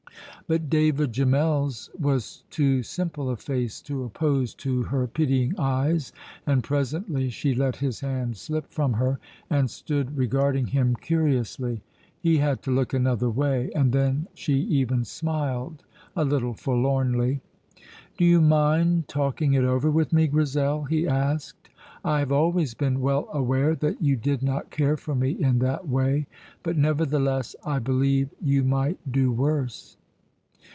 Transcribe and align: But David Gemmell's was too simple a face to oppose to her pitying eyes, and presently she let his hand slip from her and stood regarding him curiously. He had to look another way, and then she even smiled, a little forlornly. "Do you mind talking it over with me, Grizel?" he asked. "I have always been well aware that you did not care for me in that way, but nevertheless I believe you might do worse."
But 0.47 0.69
David 0.69 1.13
Gemmell's 1.13 1.89
was 1.97 2.43
too 2.49 2.83
simple 2.83 3.29
a 3.29 3.37
face 3.37 3.81
to 3.83 4.03
oppose 4.03 4.53
to 4.55 4.83
her 4.83 5.07
pitying 5.07 5.57
eyes, 5.57 6.11
and 6.45 6.61
presently 6.61 7.29
she 7.29 7.55
let 7.55 7.77
his 7.77 8.01
hand 8.01 8.35
slip 8.35 8.67
from 8.69 8.91
her 8.91 9.17
and 9.49 9.69
stood 9.71 10.17
regarding 10.17 10.67
him 10.67 10.93
curiously. 10.97 11.79
He 12.19 12.39
had 12.39 12.61
to 12.63 12.71
look 12.71 12.93
another 12.93 13.29
way, 13.29 13.71
and 13.73 13.93
then 13.93 14.27
she 14.33 14.55
even 14.63 15.05
smiled, 15.05 15.83
a 16.17 16.25
little 16.25 16.53
forlornly. 16.53 17.39
"Do 18.17 18.25
you 18.25 18.41
mind 18.41 19.07
talking 19.07 19.53
it 19.53 19.63
over 19.63 19.89
with 19.89 20.11
me, 20.11 20.27
Grizel?" 20.27 20.83
he 20.83 21.07
asked. 21.07 21.69
"I 22.03 22.19
have 22.19 22.33
always 22.33 22.73
been 22.73 22.99
well 22.99 23.29
aware 23.31 23.73
that 23.75 24.01
you 24.01 24.17
did 24.17 24.43
not 24.43 24.69
care 24.69 24.97
for 24.97 25.15
me 25.15 25.29
in 25.31 25.59
that 25.59 25.87
way, 25.87 26.27
but 26.61 26.75
nevertheless 26.75 27.55
I 27.63 27.79
believe 27.79 28.31
you 28.43 28.65
might 28.65 28.97
do 29.09 29.31
worse." 29.31 29.95